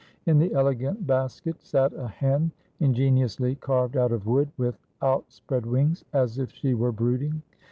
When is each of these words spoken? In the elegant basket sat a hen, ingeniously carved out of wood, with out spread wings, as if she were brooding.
In 0.25 0.39
the 0.39 0.51
elegant 0.55 1.05
basket 1.05 1.61
sat 1.61 1.93
a 1.93 2.07
hen, 2.07 2.51
ingeniously 2.79 3.53
carved 3.53 3.95
out 3.95 4.11
of 4.11 4.25
wood, 4.25 4.49
with 4.57 4.79
out 4.99 5.31
spread 5.31 5.63
wings, 5.67 6.03
as 6.11 6.39
if 6.39 6.49
she 6.51 6.73
were 6.73 6.91
brooding. 6.91 7.43